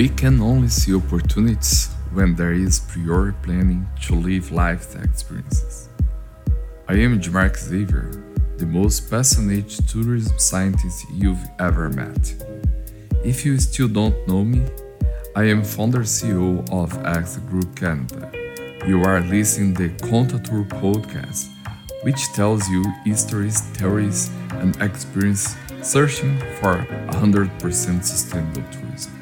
[0.00, 5.90] We can only see opportunities when there is prior planning to live life's experiences.
[6.88, 8.10] I am Edmar Xavier,
[8.56, 12.32] the most passionate tourism scientist you've ever met.
[13.22, 14.64] If you still don't know me,
[15.36, 18.32] I am founder CEO of Exa Group Canada.
[18.86, 21.50] You are listening the Contour podcast,
[22.04, 24.30] which tells you histories, theories,
[24.62, 29.19] and experience searching for 100% sustainable tourism.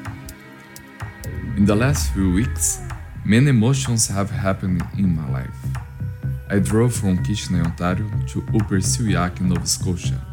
[1.59, 2.79] In the last few weeks,
[3.25, 5.59] many emotions have happened in my life.
[6.49, 10.25] I drove from Kitchener, Ontario to Upper Stewiacke in Nova Scotia,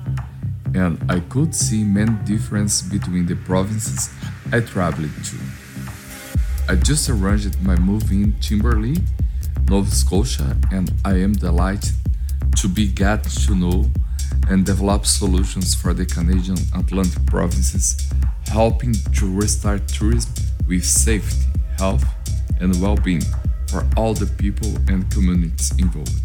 [0.73, 4.09] and I could see many differences between the provinces
[4.53, 5.37] I traveled to.
[6.69, 9.03] I just arranged my move in Timberlea,
[9.69, 11.97] Nova Scotia, and I am delighted
[12.55, 13.91] to be get to know
[14.49, 17.97] and develop solutions for the Canadian Atlantic provinces,
[18.47, 20.33] helping to restart tourism
[20.67, 21.47] with safety,
[21.79, 22.05] health,
[22.61, 23.23] and well being
[23.69, 26.21] for all the people and communities involved.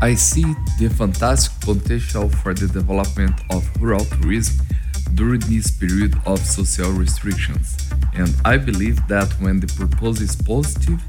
[0.00, 0.44] I see
[0.78, 4.66] the fantastic potential for the development of rural tourism
[5.14, 11.00] during this period of social restrictions, and I believe that when the purpose is positive,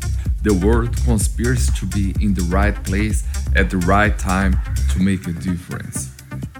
[0.43, 3.23] the world conspires to be in the right place
[3.55, 4.59] at the right time
[4.91, 6.11] to make a difference.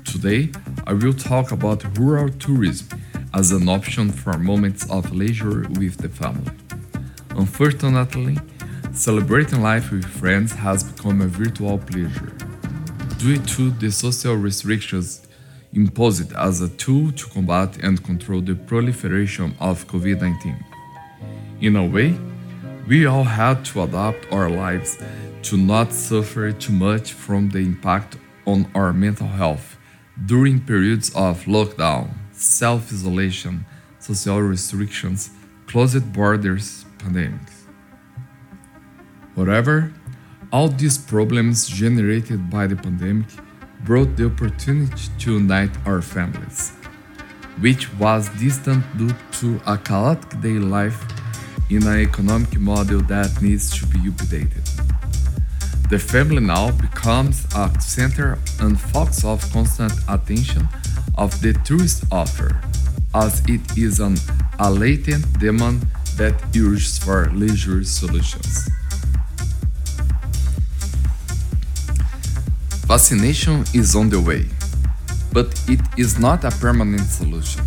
[0.05, 0.51] Today,
[0.87, 2.87] I will talk about rural tourism
[3.33, 6.51] as an option for moments of leisure with the family.
[7.31, 8.37] Unfortunately,
[8.93, 12.31] celebrating life with friends has become a virtual pleasure
[13.17, 15.27] due to the social restrictions
[15.73, 20.65] imposed as a tool to combat and control the proliferation of COVID 19.
[21.61, 22.15] In a way,
[22.87, 24.97] we all had to adapt our lives
[25.43, 29.77] to not suffer too much from the impact on our mental health
[30.25, 32.09] during periods of lockdown,
[32.43, 33.65] self isolation,
[33.99, 35.31] social restrictions,
[35.67, 37.63] closed borders, pandemics.
[39.35, 39.93] However,
[40.51, 43.27] all these problems generated by the pandemic
[43.83, 46.73] brought the opportunity to unite our families,
[47.59, 50.99] which was distant due to a chaotic daily life
[51.69, 54.63] in an economic model that needs to be updated.
[55.89, 60.67] The family now becomes a center and focus of constant attention
[61.15, 62.59] of the tourist offer,
[63.13, 64.17] as it is an,
[64.59, 65.85] a latent demand
[66.17, 68.69] that urges for leisure solutions.
[72.87, 74.45] Vaccination is on the way,
[75.31, 77.63] but it is not a permanent solution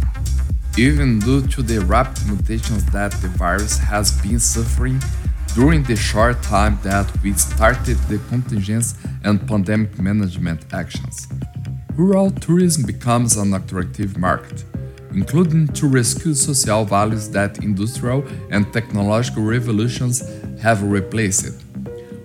[0.78, 5.00] even due to the rapid mutations that the virus has been suffering
[5.54, 11.28] during the short time that we started the contingency and pandemic management actions.
[11.96, 14.64] Rural tourism becomes an attractive market,
[15.12, 20.22] including to rescue social values that industrial and technological revolutions
[20.60, 21.64] have replaced.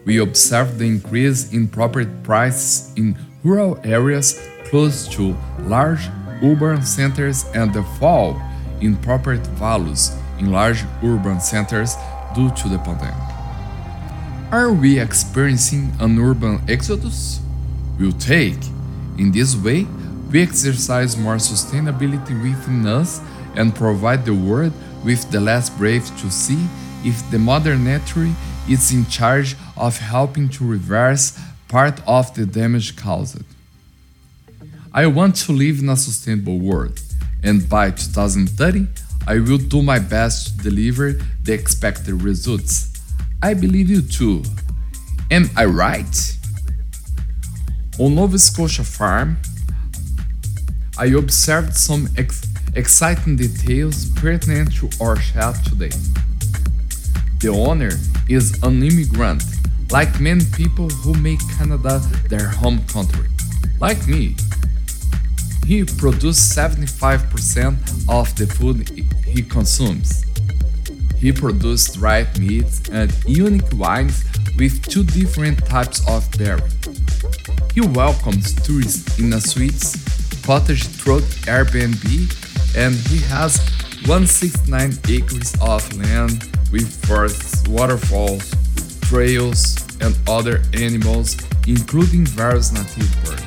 [0.03, 6.09] We observe the increase in property prices in rural areas close to large
[6.43, 8.41] urban centers and the fall
[8.81, 11.95] in property values in large urban centers
[12.35, 13.15] due to the pandemic.
[14.51, 17.39] Are we experiencing an urban exodus?
[17.97, 18.59] We'll take.
[19.17, 19.87] In this way,
[20.31, 23.21] we exercise more sustainability within us
[23.55, 24.73] and provide the world
[25.03, 26.67] with the less brave to see
[27.03, 28.29] if the mother nature
[28.69, 31.37] is in charge of helping to reverse
[31.67, 33.43] part of the damage caused.
[34.93, 36.99] I want to live in a sustainable world,
[37.43, 38.87] and by 2030,
[39.27, 42.89] I will do my best to deliver the expected results.
[43.41, 44.43] I believe you too.
[45.29, 46.37] Am I right?
[47.99, 49.37] On Nova Scotia Farm,
[50.97, 55.91] I observed some ex exciting details pertinent to our chat today.
[57.39, 57.91] The owner
[58.29, 59.43] is an immigrant,
[59.91, 61.99] like many people who make Canada
[62.29, 63.27] their home country,
[63.79, 64.35] like me.
[65.67, 67.75] He produces 75%
[68.07, 68.87] of the food
[69.25, 70.23] he consumes.
[71.17, 74.23] He produces dried meats and unique wines
[74.61, 76.61] with two different types of berry.
[77.73, 79.81] He welcomes tourists in a suite
[80.45, 82.05] cottage through Airbnb
[82.77, 83.57] and he has
[84.05, 88.53] 169 acres of land with forests, waterfalls,
[89.01, 93.41] trails, and other animals, including various native birds.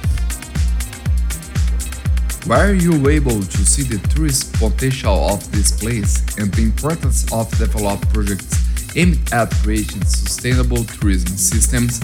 [2.49, 7.49] Were you able to see the tourist potential of this place and the importance of
[7.57, 8.64] develop projects
[8.97, 12.01] aimed at creating sustainable tourism systems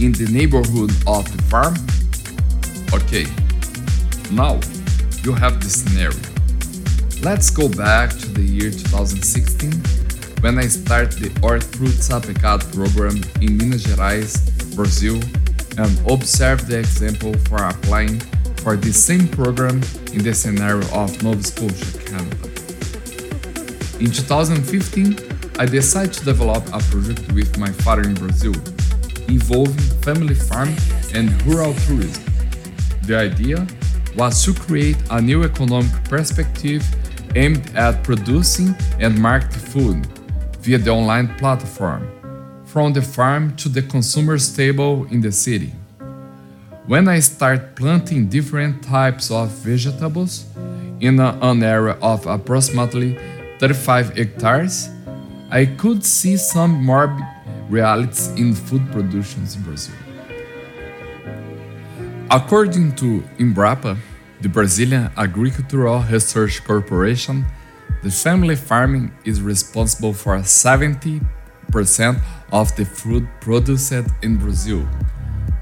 [0.00, 1.74] in the neighborhood of the farm?
[2.92, 3.26] Okay,
[4.32, 4.60] now
[5.22, 6.18] you have the scenario.
[7.22, 9.72] Let's go back to the year 2016
[10.42, 14.36] when I started the Hortifruti Aplicado program in Minas Gerais,
[14.74, 15.20] Brazil,
[15.78, 18.18] and observed the example for applying
[18.62, 19.80] for the same program
[20.12, 22.48] in the scenario of Nova Scotia, Canada.
[24.00, 25.31] In 2015,
[25.62, 28.52] I decided to develop a project with my father in Brazil,
[29.28, 30.74] involving family farm
[31.14, 32.24] and rural tourism.
[33.02, 33.64] The idea
[34.16, 36.82] was to create a new economic perspective
[37.36, 40.06] aimed at producing and marketing food
[40.62, 42.10] via the online platform,
[42.64, 45.72] from the farm to the consumer's table in the city.
[46.88, 50.44] When I start planting different types of vegetables
[50.98, 53.16] in an area of approximately
[53.60, 54.88] 35 hectares,
[55.52, 57.22] I could see some morbid
[57.68, 59.94] realities in food production in Brazil.
[62.30, 63.98] According to Embrapa,
[64.40, 67.44] the Brazilian Agricultural Research Corporation,
[68.02, 71.20] the family farming is responsible for 70%
[72.50, 74.88] of the food produced in Brazil,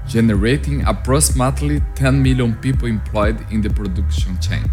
[0.07, 4.63] generating approximately 10 million people employed in the production chain.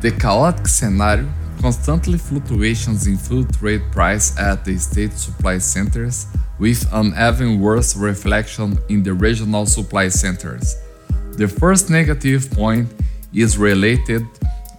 [0.00, 1.28] The chaotic scenario,
[1.60, 6.26] constantly fluctuations in food trade price at the state supply centers,
[6.58, 10.76] with an even worse reflection in the regional supply centers.
[11.32, 12.88] The first negative point
[13.34, 14.22] is related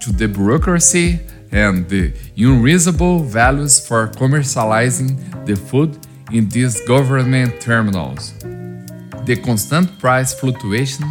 [0.01, 1.19] to the bureaucracy
[1.51, 5.97] and the unreasonable values for commercializing the food
[6.31, 8.33] in these government terminals.
[9.25, 11.06] The constant price fluctuation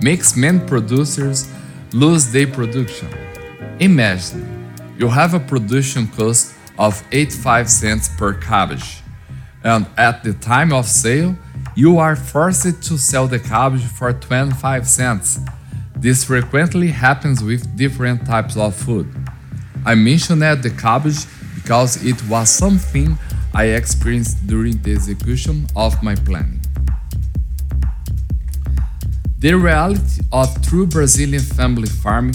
[0.00, 1.50] makes many producers
[1.92, 3.08] lose their production.
[3.80, 4.55] Imagine
[4.98, 9.02] you have a production cost of 85 cents per cabbage,
[9.64, 11.36] and at the time of sale,
[11.74, 15.38] you are forced to sell the cabbage for 25 cents
[15.98, 19.08] this frequently happens with different types of food.
[19.86, 23.16] I mentioned the cabbage because it was something
[23.54, 26.60] I experienced during the execution of my planning.
[29.38, 32.34] The reality of true Brazilian family farming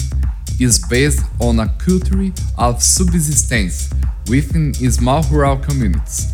[0.60, 3.92] is based on a culture of subsistence
[4.28, 6.32] within small rural communities.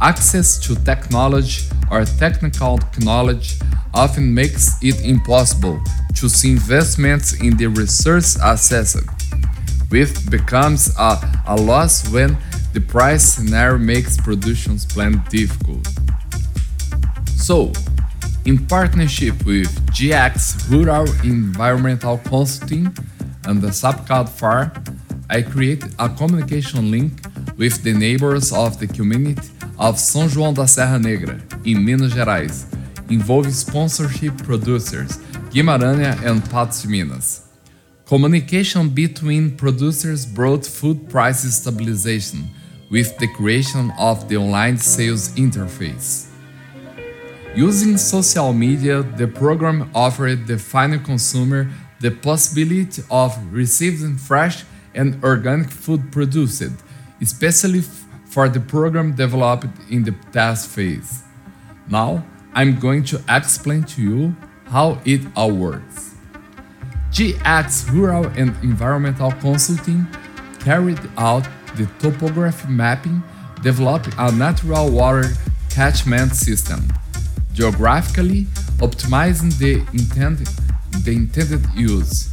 [0.00, 3.58] Access to technology or technical knowledge
[3.94, 5.80] often makes it impossible
[6.16, 9.00] to see investments in the resource assessed,
[9.88, 12.36] which becomes a, a loss when
[12.72, 15.86] the price scenario makes production plan difficult.
[17.36, 17.72] So,
[18.44, 22.94] in partnership with GX Rural Environmental Consulting
[23.46, 24.72] and the Sapcad Farm,
[25.30, 27.12] I created a communication link
[27.56, 29.48] with the neighbors of the community
[29.78, 32.66] of São João da Serra Negra in Minas Gerais,
[33.08, 35.18] involving sponsorship producers
[35.50, 37.46] Guimarães and Patos Minas.
[38.06, 42.44] Communication between producers brought food price stabilization
[42.90, 46.26] with the creation of the online sales interface.
[47.56, 51.68] Using social media, the program offered the final consumer
[52.00, 56.72] the possibility of receiving fresh and organic food produced,
[57.20, 57.82] especially
[58.26, 61.22] for the program developed in the test phase.
[61.88, 62.24] Now,
[62.54, 64.36] I'm going to explain to you
[64.66, 66.14] how it all works.
[67.12, 70.06] GX Rural and Environmental Consulting
[70.60, 73.22] carried out the topography mapping,
[73.62, 75.30] developed a natural water
[75.70, 76.92] catchment system,
[77.52, 78.44] geographically
[78.78, 80.48] optimizing the intended,
[81.04, 82.28] the intended use,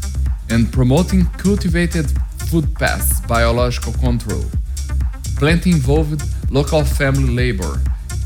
[0.49, 2.09] and promoting cultivated
[2.49, 4.43] food pests biological control.
[5.37, 7.79] Planting involved local family labor,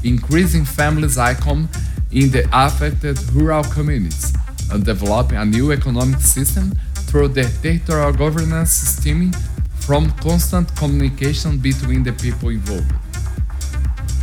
[0.03, 1.69] increasing families' income
[2.11, 4.33] in the affected rural communities
[4.71, 6.71] and developing a new economic system
[7.07, 9.31] through the territorial governance system
[9.79, 12.91] from constant communication between the people involved.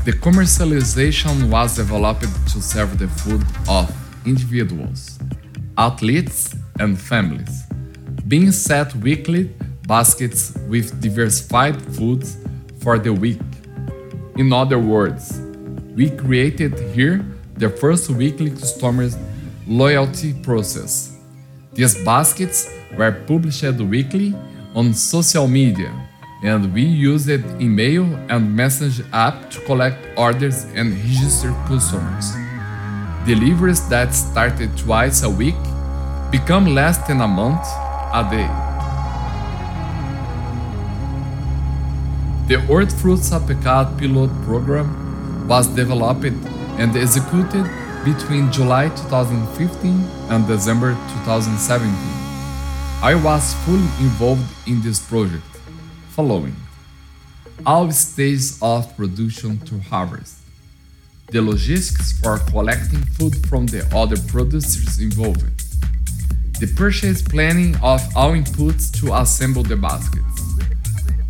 [0.05, 3.91] The commercialization was developed to serve the food of
[4.27, 5.19] individuals,
[5.77, 7.65] athletes, and families,
[8.27, 9.51] being set weekly
[9.87, 12.37] baskets with diversified foods
[12.81, 13.41] for the week.
[14.37, 15.41] In other words,
[15.95, 17.25] we created here
[17.57, 19.17] the first weekly customers
[19.67, 21.17] loyalty process.
[21.73, 24.35] These baskets were published weekly
[24.75, 25.93] on social media,
[26.43, 32.44] and we used email and message app to collect orders and register customers.
[33.27, 35.55] Deliveries that started twice a week
[36.31, 37.65] become less than a month
[38.13, 38.51] a day.
[42.49, 46.37] The Hortifruti Aplicado pilot program was developed
[46.77, 47.65] and executed
[48.05, 50.93] between July 2015 and December
[51.25, 51.95] 2017.
[53.03, 55.49] I was fully involved in this project,
[56.11, 56.57] following
[57.65, 60.44] all stages of production to harvest,
[61.31, 65.43] the logistics for collecting food from the other producers involved,
[66.61, 70.43] the purchase planning of all inputs to assemble the baskets,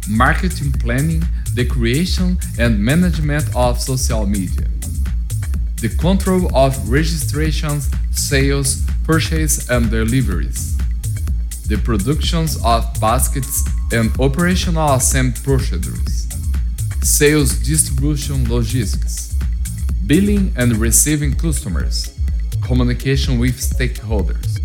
[0.08, 1.22] marketing planning,
[1.54, 4.68] the creation and management of social media,
[5.80, 10.76] the control of registrations, sales, purchase and deliveries,
[11.68, 16.26] the productions of baskets and operational assembly procedures,
[17.02, 19.33] sales distribution logistics,
[20.06, 22.18] billing and receiving customers,
[22.62, 24.60] communication with stakeholders.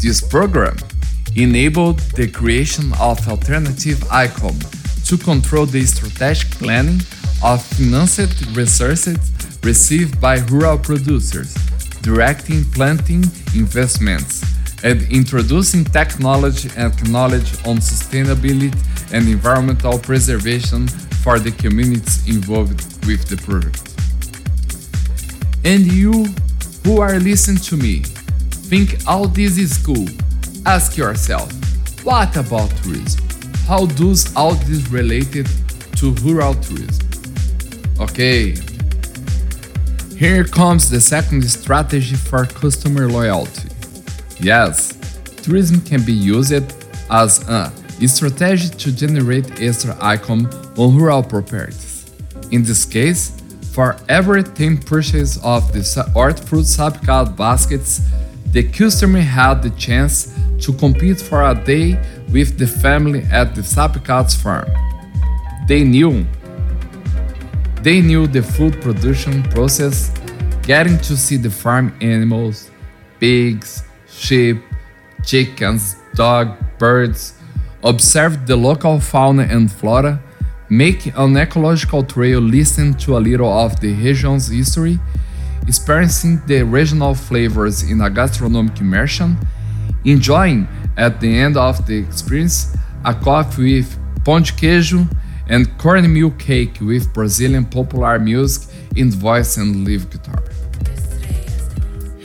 [0.00, 0.76] This program
[1.36, 4.56] enabled the creation of alternative ICOM
[5.08, 7.00] to control the strategic planning
[7.42, 9.18] of financed resources
[9.62, 11.54] received by rural producers,
[12.00, 14.42] directing planting investments,
[14.82, 18.72] and introducing technology and knowledge on sustainability
[19.12, 20.86] and environmental preservation
[21.24, 23.80] for the communities involved with the project.
[25.64, 26.26] And you
[26.84, 28.02] who are listening to me,
[28.68, 30.06] think all this is cool.
[30.66, 31.50] Ask yourself,
[32.04, 33.26] what about tourism?
[33.66, 35.48] How does all this related
[35.96, 37.08] to rural tourism?
[37.98, 38.54] Okay.
[40.18, 43.70] Here comes the second strategy for customer loyalty.
[44.40, 44.92] Yes,
[45.42, 46.52] tourism can be used
[47.10, 47.48] as
[48.00, 52.10] a strategy to generate extra income on rural properties.
[52.50, 53.32] In this case,
[53.72, 55.82] for every 10 purchase of the
[56.14, 58.00] art hortifruit subcat baskets,
[58.52, 61.98] the customer had the chance to compete for a day
[62.32, 64.70] with the family at the Sapcad's farm.
[65.66, 66.26] They knew
[67.84, 70.10] they knew the food production process,
[70.62, 72.70] getting to see the farm animals,
[73.20, 74.62] pigs, sheep,
[75.22, 77.33] chickens, dog, birds,
[77.84, 80.20] observe the local fauna and flora,
[80.70, 84.98] make an ecological trail listen to a little of the region's history,
[85.68, 89.36] experiencing the regional flavors in a gastronomic immersion,
[90.04, 92.74] enjoying at the end of the experience
[93.04, 95.06] a coffee with pão de queijo
[95.48, 100.42] and cornmeal cake with Brazilian popular music in voice and live guitar.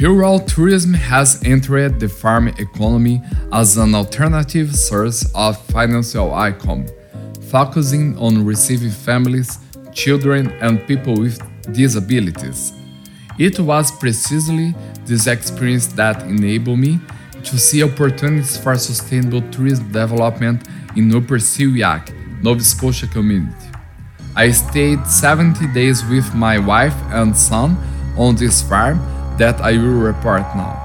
[0.02, 6.86] Rural tourism has entered the farm economy as an alternative source of financial income,
[7.50, 9.58] focusing on receiving families,
[9.92, 11.38] children, and people with
[11.74, 12.72] disabilities.
[13.38, 17.02] It was precisely this experience that enabled me
[17.44, 20.66] to see opportunities for sustainable tourism development
[20.96, 23.68] in Upper Stewiacke, Nova Scotia community.
[24.34, 27.78] I stayed 70 days with my wife and son
[28.18, 29.02] on this farm
[29.40, 30.76] that I will report now.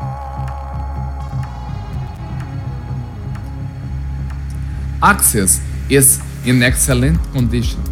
[5.03, 7.89] Access is in excellent conditions,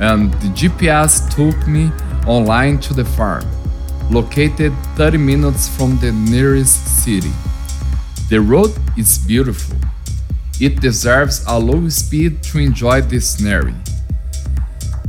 [0.00, 1.90] and the GPS took me
[2.26, 3.44] online to the farm,
[4.10, 7.32] located 30 minutes from the nearest city.
[8.30, 9.76] The road is beautiful
[10.62, 13.74] it deserves a low speed to enjoy the scenery.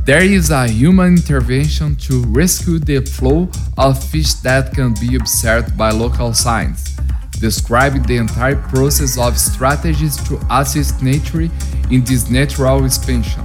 [0.04, 5.78] There is a human intervention to rescue the flow of fish that can be observed
[5.78, 6.94] by local signs,
[7.40, 11.48] describing the entire process of strategies to assist nature
[11.90, 13.42] in this natural expansion.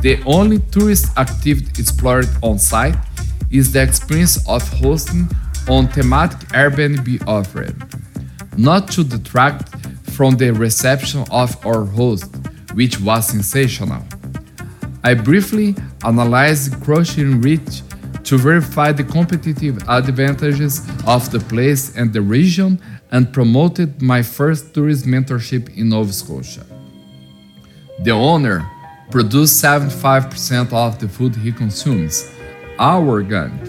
[0.00, 2.96] The only tourist activity explored on site
[3.50, 5.28] is the experience of hosting
[5.68, 7.76] on thematic Airbnb offered,
[8.56, 9.76] not to detract
[10.12, 12.34] from the reception of our host,
[12.72, 14.02] which was sensational.
[15.06, 17.82] I briefly analyzed Crushing Reach
[18.24, 22.80] to verify the competitive advantages of the place and the region
[23.10, 26.64] and promoted my first tourist mentorship in Nova Scotia.
[28.02, 28.66] The owner
[29.10, 32.30] produced 75% of the food he consumes,
[32.78, 33.68] all organic.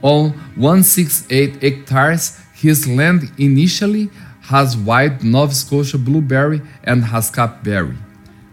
[0.00, 4.08] On 168 hectares, his land initially
[4.40, 7.96] has white Nova Scotia blueberry and Haskap berry,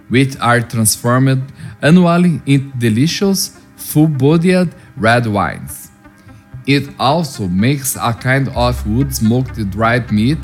[0.09, 1.41] which are transformed
[1.81, 5.89] annually into delicious, full-bodied red wines.
[6.67, 10.37] It also makes a kind of wood-smoked dried meat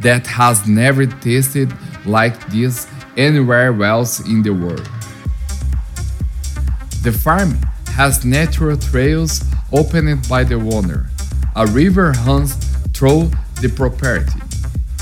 [0.00, 1.72] that has never tasted
[2.04, 4.88] like this anywhere else in the world.
[7.02, 7.58] The farm
[7.94, 9.42] has natural trails
[9.72, 11.08] opened by the owner.
[11.56, 12.54] A river runs
[12.92, 13.30] through
[13.60, 14.32] the property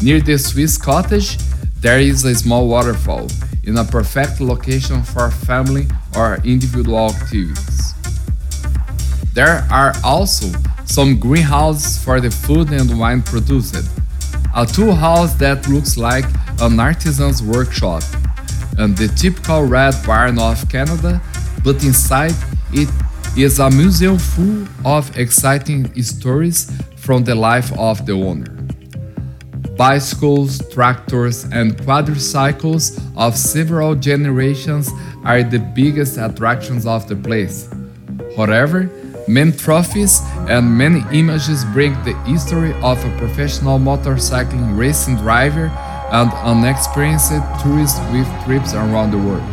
[0.00, 1.38] Near the Swiss cottage,
[1.80, 3.26] there is a small waterfall
[3.68, 7.92] in a perfect location for family or individual activities.
[9.34, 10.46] There are also
[10.86, 13.76] some greenhouses for the food and wine produced,
[14.56, 16.24] a tool house that looks like
[16.62, 18.02] an artisan's workshop,
[18.78, 21.20] and the typical red barn of Canada,
[21.62, 22.34] but inside
[22.72, 22.88] it
[23.36, 28.57] is a museum full of exciting stories from the life of the owner.
[29.78, 34.90] Bicycles, tractors, and quadricycles of several generations
[35.24, 37.68] are the biggest attractions of the place.
[38.36, 38.90] However,
[39.28, 45.70] many trophies and many images bring the history of a professional motorcycling racing driver
[46.10, 47.30] and an experienced
[47.62, 49.46] tourist with trips around the world.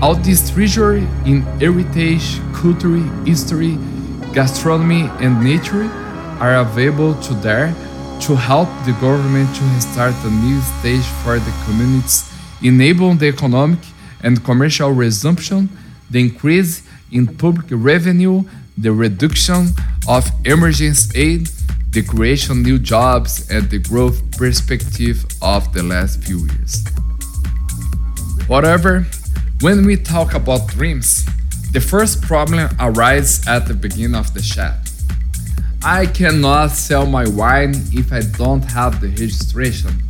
[0.00, 0.96] All this treasure
[1.26, 2.96] in heritage, culture,
[3.26, 3.76] history,
[4.32, 5.84] gastronomy, and nature
[6.40, 7.74] are available to there
[8.20, 12.30] to help the government to restart a new stage for the communities,
[12.62, 13.78] enable the economic
[14.22, 15.68] and commercial resumption,
[16.10, 18.44] the increase in public revenue,
[18.76, 19.68] the reduction
[20.06, 21.48] of emergency aid,
[21.92, 26.84] the creation of new jobs, and the growth perspective of the last few years.
[28.46, 29.06] Whatever,
[29.60, 31.24] when we talk about dreams,
[31.72, 34.89] the first problem arises at the beginning of the chat.
[35.82, 40.02] I cannot sell my wine if I don't have the registration.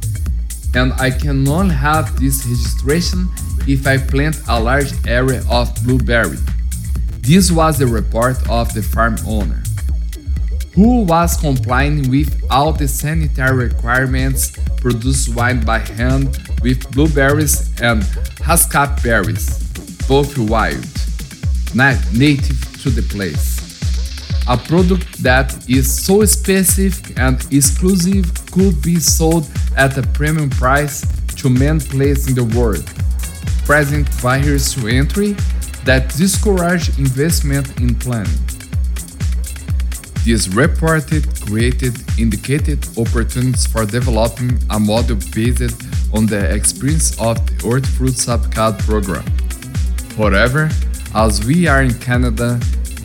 [0.74, 3.28] And I cannot have this registration
[3.68, 6.38] if I plant a large area of blueberry.
[7.20, 9.62] This was the report of the farm owner,
[10.74, 18.02] who was complying with all the sanitary requirements, produced wine by hand with blueberries and
[18.42, 19.62] haskap berries,
[20.08, 20.84] both wild,
[21.76, 23.59] not native to the place.
[24.50, 31.06] A product that is so specific and exclusive could be sold at a premium price
[31.36, 32.84] to many places in the world,
[33.64, 35.36] present barriers to entry
[35.84, 38.40] that discourage investment in planning.
[40.24, 45.80] This reported created indicated opportunities for developing a model based
[46.12, 49.24] on the experience of the Earth Fruit Sapcad program.
[50.18, 50.68] However,
[51.14, 52.58] as we are in Canada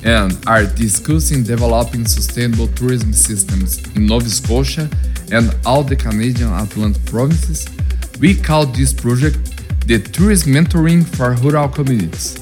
[0.05, 4.87] and are discussing developing sustainable tourism systems in Nova Scotia
[5.31, 7.67] and all the Canadian Atlantic provinces,
[8.19, 9.37] we call this project
[9.87, 12.35] the Tourism Mentoring for Rural Communities.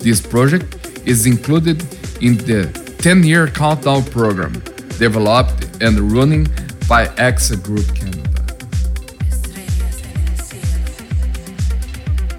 [0.00, 1.80] This project is included
[2.22, 4.52] in the 10 year countdown program
[4.98, 6.44] developed and running
[6.88, 8.18] by Exa Group Canada.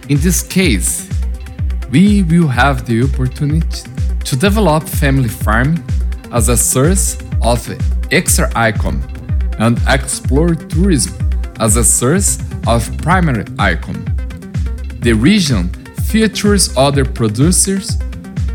[0.10, 1.10] In this case,
[1.90, 3.82] we will have the opportunity
[4.26, 5.84] to develop family Farm
[6.32, 7.68] as a source of
[8.12, 9.02] extra income
[9.60, 11.14] and explore tourism
[11.60, 14.06] as a source of primary income.
[15.02, 15.70] The region
[16.10, 17.98] features other producers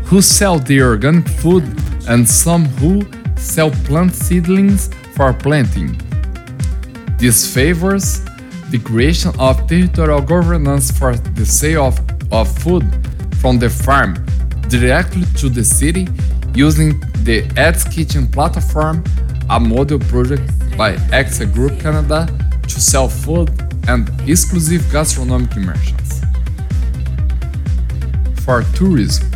[0.05, 1.63] who sell their organic food
[2.07, 3.03] and some who
[3.37, 5.99] sell plant seedlings for planting.
[7.17, 8.23] This favors
[8.69, 11.99] the creation of territorial governance for the sale of,
[12.31, 12.83] of food
[13.39, 14.24] from the farm
[14.69, 16.07] directly to the city
[16.53, 19.03] using the Ed's Kitchen platform,
[19.49, 20.47] a model project
[20.77, 22.27] by Exa Group Canada
[22.63, 23.49] to sell food
[23.87, 26.21] and exclusive gastronomic immersions.
[28.43, 29.29] For tourism,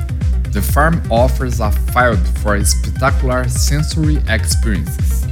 [0.51, 5.27] the farm offers a field for spectacular sensory experiences.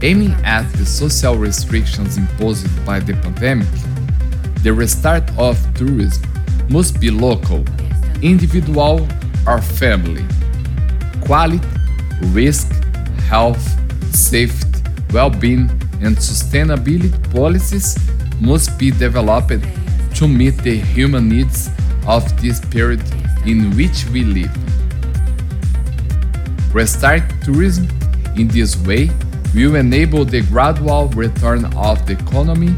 [0.00, 3.68] Aiming at the social restrictions imposed by the pandemic,
[4.62, 6.22] the restart of tourism
[6.70, 7.64] must be local,
[8.22, 9.06] individual,
[9.46, 10.24] or family.
[11.24, 11.66] Quality,
[12.32, 12.72] risk,
[13.28, 13.62] health,
[14.14, 14.80] safety,
[15.12, 15.68] well being,
[16.00, 17.98] and sustainability policies
[18.40, 19.64] must be developed
[20.16, 21.70] to meet the human needs
[22.06, 23.02] of this period
[23.46, 24.50] in which we live.
[26.74, 27.88] Restart tourism
[28.36, 29.10] in this way
[29.54, 32.74] will enable the gradual return of the economy,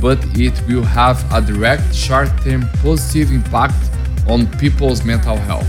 [0.00, 3.74] but it will have a direct short term positive impact
[4.28, 5.68] on people's mental health.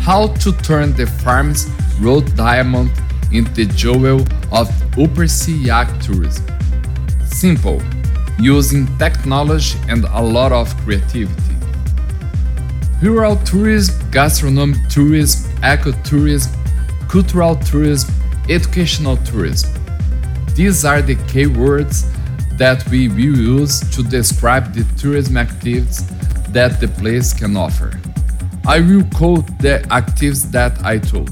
[0.00, 1.68] How to turn the farm's
[2.00, 2.90] road diamond
[3.32, 4.68] into the jewel of
[4.98, 6.46] Upper Stewiacke tourism?
[7.26, 7.82] Simple,
[8.38, 11.54] using technology and a lot of creativity.
[13.02, 16.54] Rural tourism, gastronomic tourism, ecotourism,
[17.08, 18.12] cultural tourism,
[18.48, 19.70] educational tourism.
[20.54, 22.10] These are the keywords
[22.56, 26.02] that we will use to describe the tourism activities
[26.52, 27.92] that the place can offer.
[28.66, 31.30] I will quote the activities that I told.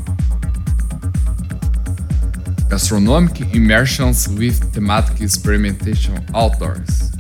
[2.71, 7.13] Gastronomic immersions with thematic experimentation outdoors.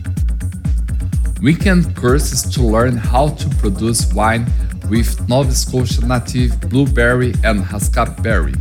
[1.42, 4.46] Weekend courses to learn how to produce wine
[4.90, 8.56] with Nova Scotia native blueberry and haskapberry.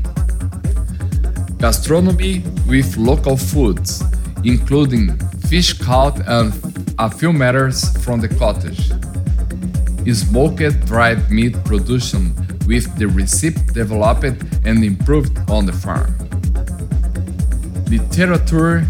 [1.58, 4.04] Gastronomy with local foods,
[4.44, 5.18] including
[5.50, 6.54] fish caught and
[7.00, 8.92] a few meters from the cottage.
[10.14, 12.36] Smoked dried meat production
[12.68, 16.16] with the recipe developed and improved on the farm.
[17.90, 18.86] Literature,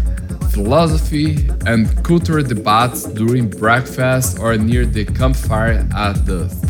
[0.50, 6.62] philosophy, and culture debates during breakfast or near the campfire at dusk.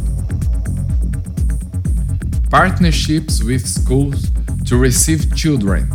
[2.50, 4.30] Partnerships with schools
[4.64, 5.90] to receive children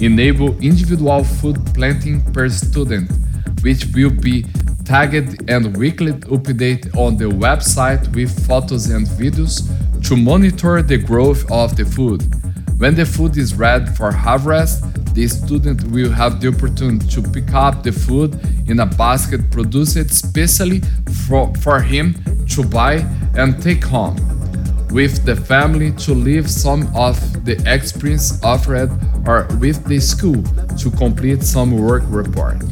[0.00, 3.10] enable individual food planting per student,
[3.62, 4.44] which will be
[4.86, 9.66] tagged and weekly updated on the website with photos and videos
[10.06, 12.22] to monitor the growth of the food.
[12.78, 17.52] When the food is ready for harvest, the student will have the opportunity to pick
[17.52, 20.80] up the food in a basket produced specially
[21.26, 22.14] for, for him
[22.50, 24.16] to buy and take home
[24.90, 28.90] with the family to live some of the experience offered
[29.26, 30.42] or with the school
[30.78, 32.62] to complete some work report.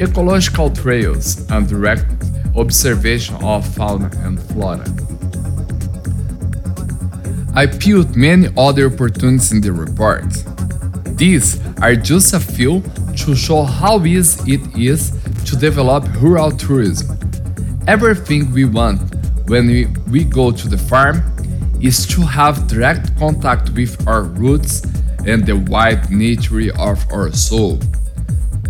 [0.00, 2.06] Ecological trails and direct
[2.56, 4.84] observation of fauna and flora.
[7.54, 10.24] I put many other opportunities in the report.
[11.16, 12.82] These are just a few
[13.18, 15.12] to show how easy it is
[15.44, 17.16] to develop rural tourism.
[17.86, 19.00] Everything we want
[19.46, 21.22] when we, we go to the farm
[21.80, 24.82] is to have direct contact with our roots
[25.24, 27.78] and the wide nature of our soul.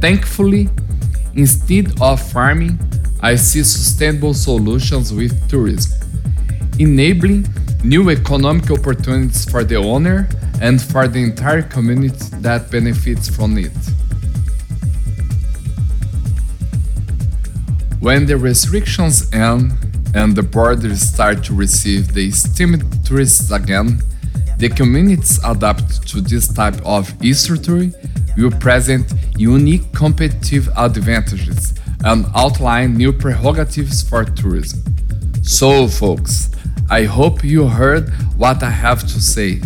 [0.00, 0.68] Thankfully,
[1.36, 2.78] instead of farming,
[3.20, 5.98] I see sustainable solutions with tourism,
[6.78, 7.46] enabling
[7.82, 10.28] new economic opportunities for the owner
[10.60, 13.72] and for the entire community that benefits from it.
[18.00, 19.72] When the restrictions end
[20.14, 24.02] and the borders start to receive the esteemed tourists again,
[24.58, 27.90] the communities adapt to this type of structure
[28.36, 34.82] will present unique competitive advantages and outline new prerogatives for tourism.
[35.42, 36.50] So, folks,
[36.90, 39.60] I hope you heard what I have to say,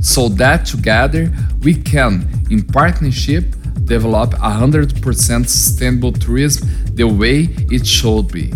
[0.00, 1.32] so that together
[1.62, 3.44] we can, in partnership,
[3.84, 8.50] develop 100% sustainable tourism the way it should be.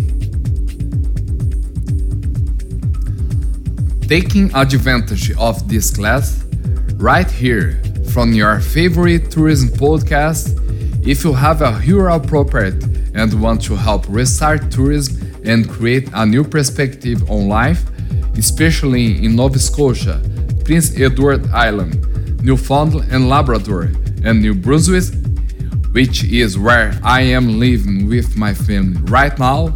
[4.07, 6.45] Taking advantage of this class,
[6.95, 10.55] right here from your favorite tourism podcast,
[11.07, 12.77] if you have a rural property
[13.13, 15.15] and want to help restart tourism
[15.45, 17.83] and create a new perspective on life,
[18.37, 20.21] especially in Nova Scotia,
[20.65, 23.91] Prince Edward Island, Newfoundland and Labrador,
[24.23, 25.13] and New Brunswick,
[25.91, 29.69] which is where I am living with my family right now,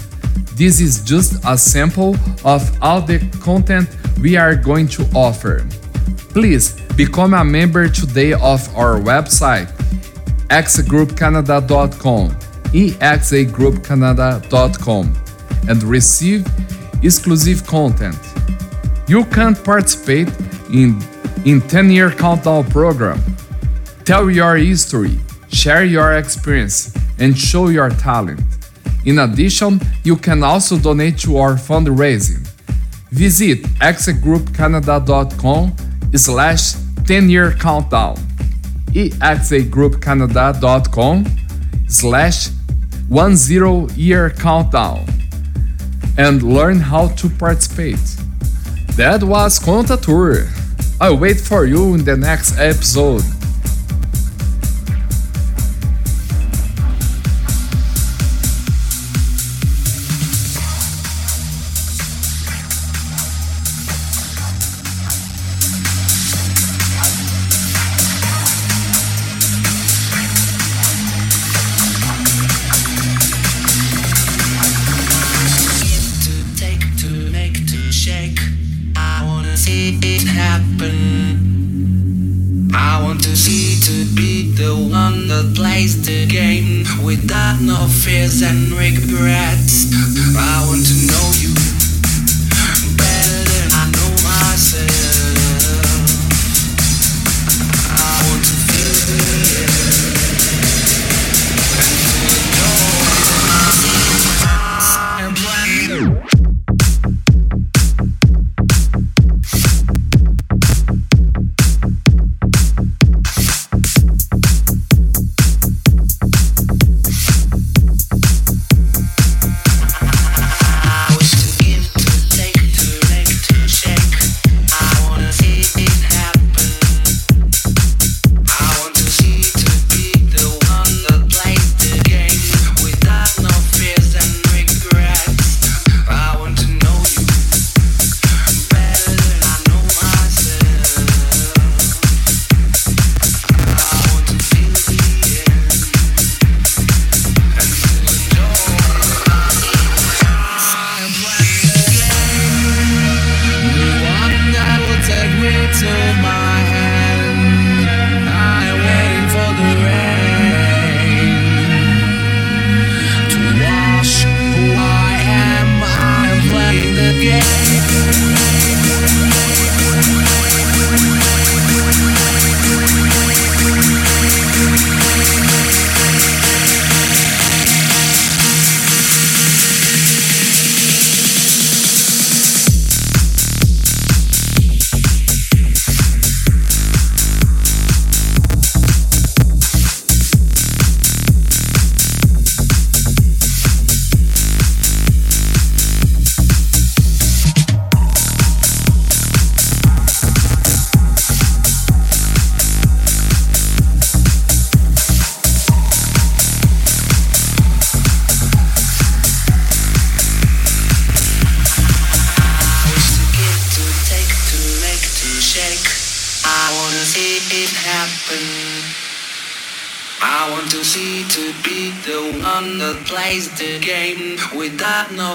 [0.55, 3.87] This is just a sample of all the content
[4.19, 5.65] we are going to offer.
[6.35, 9.71] Please become a member today of our website
[10.49, 12.31] exagroupcanada.com,
[12.71, 15.26] exagroupcanada.com,
[15.67, 16.45] and receive
[17.03, 18.17] exclusive content.
[19.07, 20.29] You can participate
[20.71, 21.01] in
[21.45, 23.21] in 10 year countdown program.
[24.03, 28.41] Tell your history, share your experience, and show your talent.
[29.05, 32.45] In addition, you can also donate to our fundraising.
[33.11, 35.73] Visit exagroupcanada.com
[36.13, 36.73] slash
[37.05, 38.17] 10 year countdown
[38.93, 41.25] exagroupcanada.com
[41.87, 42.49] slash
[43.09, 45.05] 10 year countdown
[46.17, 47.99] and learn how to participate.
[48.97, 50.47] That was Conta Tour.
[50.99, 53.23] I'll wait for you in the next episode.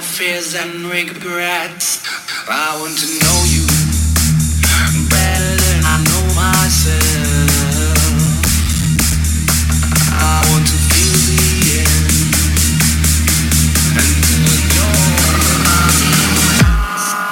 [0.03, 2.03] fears and regrets.
[2.49, 3.67] I want to know you
[5.09, 8.03] better than I know myself.
[10.11, 11.43] I want to feel the
[11.79, 12.35] end
[13.95, 14.99] and feel your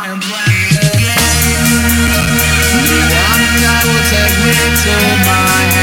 [0.07, 1.75] and plan again.
[2.87, 4.95] The one that will take me to
[5.27, 5.80] my